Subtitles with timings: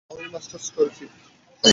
[0.09, 1.05] আমি মাস্টার্স করেছি।